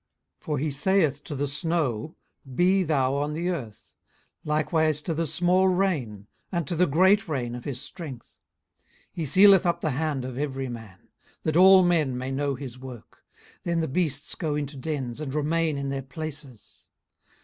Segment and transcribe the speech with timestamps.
[0.39, 2.15] 18:037:006 For he saith to the snow,
[2.55, 3.93] Be thou on the earth;
[4.43, 8.39] likewise to the small rain, and to the great rain of his strength.
[9.09, 11.09] 18:037:007 He sealeth up the hand of every man;
[11.43, 13.23] that all men may know his work.
[13.59, 16.87] 18:037:008 Then the beasts go into dens, and remain in their places.